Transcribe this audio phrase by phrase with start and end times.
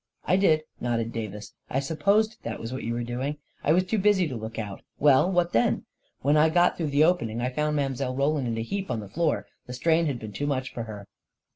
[0.25, 3.37] "I did," nodded Davis; "I supposed that was what you were doing.
[3.63, 4.81] I was too busy to look out.
[4.97, 5.85] Well, what then?""
[6.23, 8.15] When I got through the opening, I found Mile.
[8.15, 9.45] Roland in a heap on the floor.
[9.67, 11.07] The strain had been too much for her."